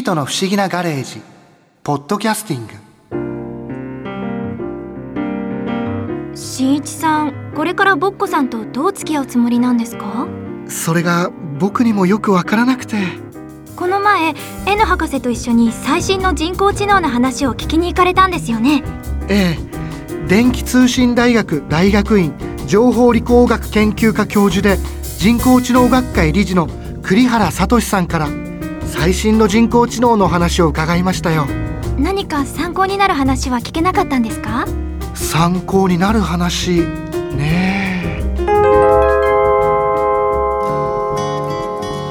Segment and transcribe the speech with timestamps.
[0.00, 1.22] ートの不思議なガレージ。
[1.82, 2.72] ポッドキャスティング。
[6.34, 10.26] 新一さんこれからボッコさんとどう付き合うつもりなんですか？
[10.68, 12.96] それが僕にもよくわからなくて。
[13.76, 14.34] この前
[14.66, 18.82] N 博士と一緒に最新の人工知能の話を聞きに行かれたんですよね。
[19.28, 20.26] ええ。
[20.28, 22.32] 電気通信大学大学院
[22.66, 24.78] 情報理工学研究科教授で
[25.18, 26.68] 人工知能学会理事の
[27.02, 28.28] 栗原聡さんから
[29.00, 31.46] 最新の人工知能の話を伺いましたよ。
[31.98, 34.66] 何か参考になる話は聞けなかったんですか？
[35.14, 38.26] 参考になる話ね。
[38.36, 38.44] え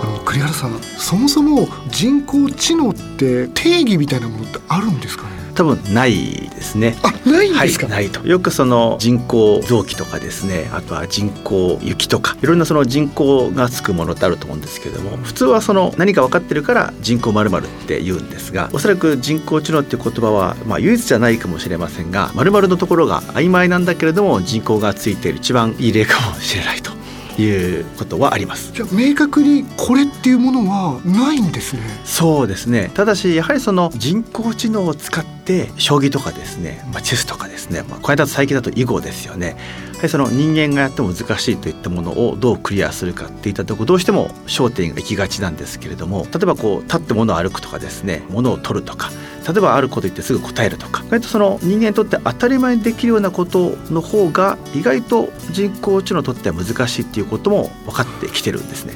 [0.02, 5.39] あの栗原さんそもそも人工知能って定義みたいなものってあるんですかね？
[5.60, 6.96] 多分ないですね。
[7.04, 8.26] あないんですか、はい、ないと。
[8.26, 26.98] よくその人工臓器とかですねあとは人工雪とかいろんなその人工がつくものってあると思うんですけれども普通はその何か分かってるから人工まるって言うんですがおそらく人工知能っていう言葉はまあ唯一じゃないかもしれませんがまるのところが曖昧なんだけれども人工がついている一番いい例かもしれないと。
[27.42, 28.74] いうことはあります。
[28.74, 31.82] じゃあ明確にこれっていうものはないんですね。
[32.04, 32.92] そうですね。
[32.94, 35.39] ただしやはりその人工知能を使って
[35.78, 39.56] 将棋とかですね、まあ、チェスとかですね、まあ、これだと最近だと囲碁ですよね
[39.94, 49.10] やはりその人間がやっても難しいといったものをどうクリアするかっていったとこどうしても焦点が行きがちなんですけれども例えばこう立って物を歩くとかですね物を取るとか
[49.48, 58.94] 例えばあること言ってすぐ答えるとか意外とその人間にとって当たり前にできるようなことの方が意外と人工知能にとっては難しいっていうことも分かってきてるんですね。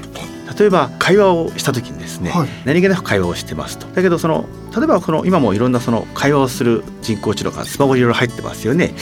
[0.58, 8.94] 例えば会話をした時にですね、はい、何気なく会話をしてますとだけどその例えばこの今もいろんなその会話をする人工知能がスマホにいろいろ入ってますよね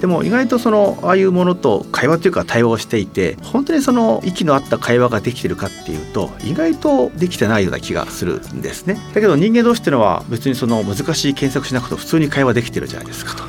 [0.00, 13.42] でも意外とそのああいうものと会話というか対話をしていて本当にその息の合った会話ができてるかっていうと意外とできてないような気がするんですねだけど人間同士っていうのは別にその難しい検索しなくても普通に会話できてるじゃないですかと。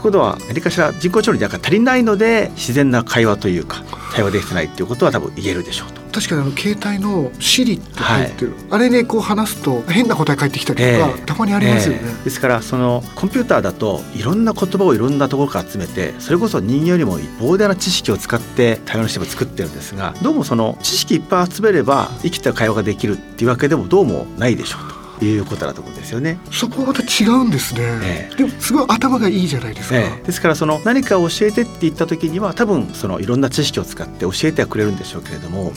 [0.00, 5.99] ということは何かしら人工知能になんか足りないので自然な会話というか対話できてないっていうことは多分言えるでしょうと。
[6.10, 24.99] 確かにあの携帯の「シリ」って入ってる、はい、あれでこう話すと変な答え返ってきたりとか、えー、たまにありますよね、えー、ですからそのコンピューターだといろんな言葉をいろんなところから集めてそれこそ人間よりも膨大な知識を使って対話のシステムを作ってるんですがどうもその知識いっぱい集めれば生きた会話ができるっていうわけでもどうもないでしょうと。
[25.24, 26.38] いうことだと思うんですよね。
[26.50, 27.80] そこはまた違うんですね。
[28.02, 29.96] ええ、でもすごい頭がいいじゃないですか。
[29.96, 35.72] ええ、ですからその何か教えてって言った時には多分そのいろんな知識を使って教えてはくれるんでしょうけれども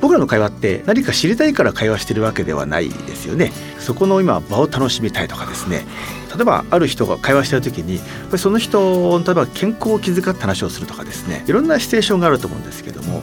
[0.00, 3.52] 僕らの会話って何か知りたいから会話してるわけではないですよね。
[3.78, 5.86] そこの今場を楽しみたいとかですね
[6.34, 8.00] 例えばある人が会話してる時に
[8.36, 13.22] その人例えば健康を気遣って話をするとかですねいろんなシチュエーションがあると思うんですけども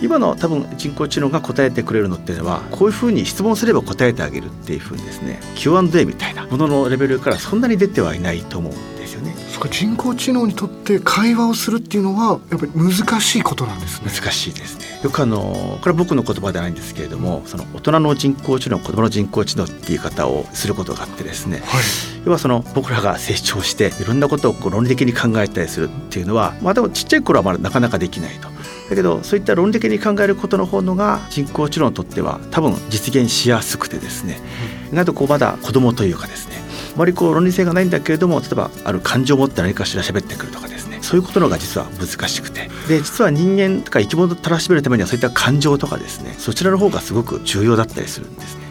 [0.00, 8.93] 今の多分人工知能が答えてくれるのっていうのはこういうふうに質問すれば答えてあげるっていうふうにですね Q&A みたいなもののレベルからそんなに出てはいないと思うん。
[9.54, 14.10] そか人工知能にとって会話をするっていうのはやっぱり難しいことなんですね。
[14.10, 15.00] 難しいですね。
[15.04, 21.62] よくあのこれは僕の言葉ではないんですけれども、その大人の人工知能子供の人工知能っていう言い方をすることがあってですね。
[21.64, 21.82] はい、
[22.26, 28.48] 要はその僕らが成長していろんなことをこう論理的に考えたりするっていうのは、まあでもちっちゃい頃はまだなかなかできないと。
[28.90, 34.40] だけどそういった論理的に考えることの方のが人工知能にとっては多分実現しやすくてですね、
[34.92, 36.63] 意外とこうまだ子供というかですね
[36.94, 40.98] あまりこう論理性がないんだけれども例えばある感情を持って何かしら喋ってくるとかですね。
[41.02, 42.70] そういうことのが実は難しくて。
[42.88, 46.34] で実は人間とか生き物をたらしめるためにはそういった感情とかですね。
[46.38, 48.62] そちらの方がすごく重要だったりするんですね。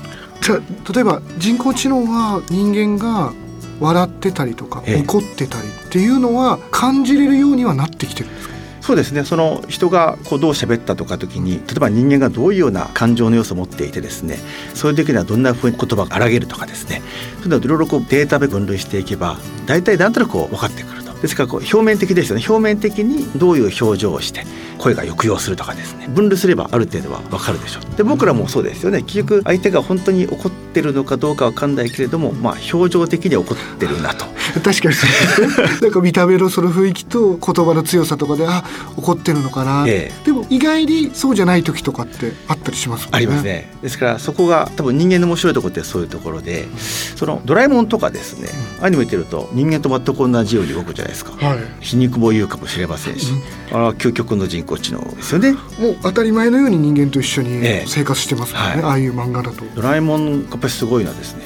[0.41, 3.33] じゃあ例えば人工知能は人間が
[3.79, 8.53] 笑ってたりとか、怒ってたりっていうのは感じれるようにはなってきてるんですか？
[8.83, 14.37] そうですねその人がこうどう喋ったとか時に例えば人間がどういうような感情の要素を持っていてですね
[14.73, 17.01] そういう時にはどんなふうに言葉を荒げるとかですね
[17.37, 21.02] そういうのをいろいろこうデータで分類していけば大体なんとなく分かってくる。
[21.23, 22.45] ですからこう表面的ですよね。
[22.45, 24.43] 表面的にどういう表情をして
[24.77, 26.09] 声が抑揚するとかですね。
[26.09, 27.95] 分類すればある程度は分かるでしょう。
[27.95, 29.03] で僕らもそうですよね。
[29.03, 34.25] 結局相手が本当に怒ってるのかどうか分かんないけれどもまあ表情的には怒ってるなと。
[34.61, 34.95] 確かに。
[35.81, 38.65] なんか見た目のその雰囲気と言葉の強さとかであ
[38.97, 43.71] 怒ってるのかな、ええ、でも意外にそうじゃない時とかってあったりします、ね、ありますね。
[43.81, 46.67] ですからそこが多分人間の面白いところってそういうところで
[47.15, 48.49] そのドラえもんとかですね、
[48.79, 53.31] うん、アニメ見てると人間と全く同じように動くじゃないですか、はい、皮肉も言うかもしれませんし、
[53.71, 55.53] うん、あ究極の人工知能ですよね。
[55.53, 59.63] もう当たり前のように人間と一緒に生活してますもんね、えはい、ああいう漫画だと。
[59.75, 61.43] ドラえもんやっぱりすごいのはですね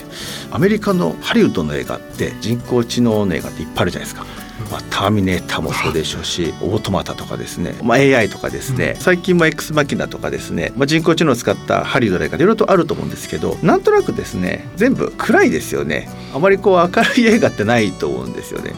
[0.51, 4.25] アメリカのハリウッドの映画って人工知能の映画っていっぱいあるじゃないですか。
[4.71, 16.09] まあ、ターミネーターもそうでしょうしオートマタとかですね、まあ、AI とかですね、うん、最近も X マキナとかですね、まあ、人工知能を使ったハリウッド映画いろいろとあると思うんですけどなんとなくですね全部暗いですよね。
[16.33, 18.73] あまりこう明るい映画ってないと思うんですよね。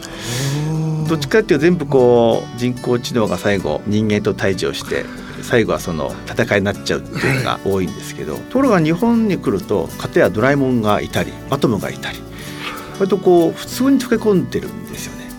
[1.10, 5.06] どっちかっていうと全部こう人工知能が最後人間と対峙をして
[5.42, 12.20] 最後はその戦いになっちゃうっていうのが多いんですけどところが日本に来ると片やドラえもんがいたりアトムがいたり
[13.00, 15.30] 割とこう普通に溶け込んでるんですよね。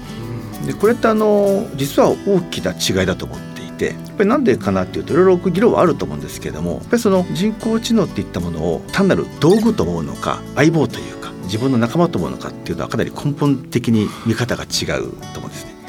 [0.66, 11.19] でこれってあの実は大きな違いだと思っていてやっぱりなんでかなっていうといろいろ議論はあると思うんですけれどもやっぱりその人工知能っていったものを単なる道具と思うのか相棒というか
[11.50, 15.80] 自分の仲間と思うのかっていうのはかなり根本的に見方が違うと思うんですね。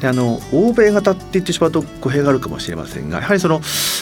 [0.00, 3.60] であの欧米型って言ってしまうと語弊があるかもしれませんがやはりその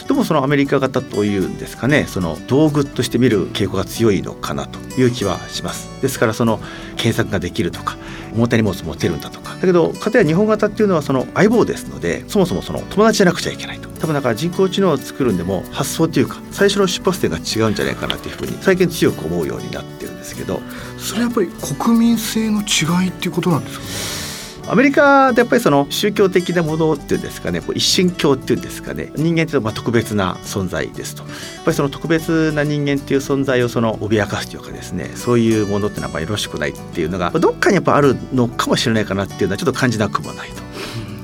[0.08, 5.90] どうもそのアメリカ型というんですかねその道具として見る傾向が強いのかなという気はします。
[6.00, 6.58] ですからその
[6.96, 7.96] 検索ができるとか
[8.34, 9.54] 重たい荷物持てるんだとか。
[9.54, 13.88] だけどかたや日本型っていうのはその相棒ですのでそもそもその友達じゃなくちゃいけないと。
[14.00, 20.01] 多分だから人工知能を作るんでも発想というか最初の出発点が違うんじゃないかなというふうに最近強く思うようになって
[20.32, 20.60] ですけど
[20.98, 23.84] それはやっぱり国民性の違いっていうことなんですか？
[23.84, 24.22] ね
[24.68, 31.24] アメリカでやっぱりその宗教的なものっていうんですかねこう一神教っていうんですかね人間っていうのはまあ特別な存在ですと。
[31.24, 40.62] やっぱりその特別な人間っていう存在をその脅かすというかですねそういうものっていうのはよろしくないっていうのがどっかにやっぱあるのかもしれないかなっていうのはちょっと感じなくもないと。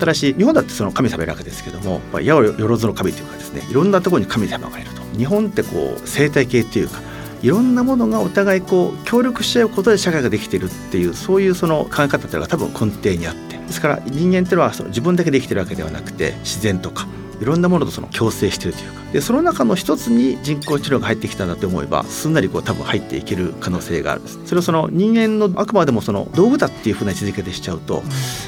[0.00, 4.98] ただし日本だってその神様いるわけですけども八百万の神というかですねいろんなところに神様がいると。
[5.16, 7.00] 日本ってこう生態系っていうか
[7.42, 17.06] いろんなものがお互いこう協力し合うことで社会ができているっていうそういうその考え方っていうのが多分根底にあってですから人間っていうのはその自分だけできてるわけではなくて自然とか
[17.40, 18.98] いろんなものとその共生してるというか。
[19.12, 24.38] でその中の一つに人工知能が入ってきたんだと思えばすんなりこう多分入っていける可能性があるんです。
[24.44, 28.02] それをその人間のあくまでもその道具だっていうふうな位置づけでしちゃうとやっ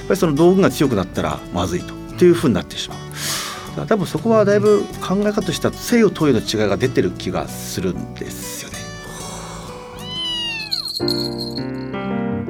[0.09, 2.99] ぱりその道具が強くなったらまずいとというふうになってしまう。
[3.87, 8.80] 多分そこはだいぶ考え方としては西洋東洋の違いが出てる気がするんですよね。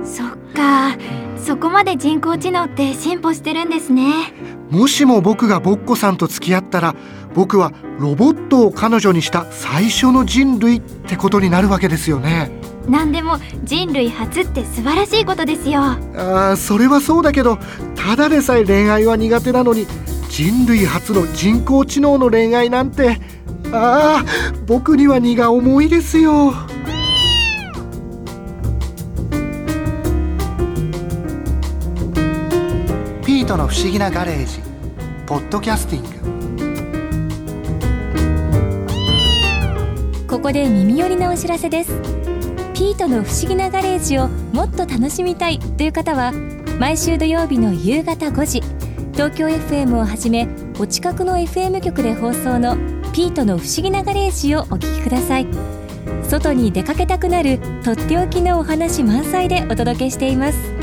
[0.04, 0.96] そっか。
[1.36, 4.32] そこまで人工知能って進歩してるんですね。
[4.70, 6.94] もしも僕がボッコさんと付き合ったら
[7.34, 12.50] 僕はロボットを彼女にした最初の人類ってことになるわけですよね。
[12.88, 15.80] 何でも人類初って素晴らしいことですよ。
[15.80, 15.98] あ
[16.52, 17.58] あそれはそうだけど
[17.94, 19.86] ただでさえ恋愛は苦手なのに
[20.28, 23.20] 人類初の人工知能の恋愛なんて
[23.72, 24.24] ああ
[24.66, 26.52] 僕には荷が重いですよ
[33.50, 34.60] ピートの不思議なガレージ。
[35.26, 36.02] ポッドキャスティン
[40.22, 40.28] グ。
[40.28, 41.90] ここで耳寄りなお知らせです。
[42.74, 46.30] ピートの不思議なガレージをもっと楽しみたいという方は
[46.78, 48.62] 毎週土曜日の夕方5時
[49.14, 50.46] 東京 FM をはじめ
[50.78, 52.76] お近くの FM 局で放送の
[53.12, 55.48] ピートの不思議なガレージをお聞きください。
[56.22, 60.79] 外に出かけたくなるとっておきのお話満載でお届けしています。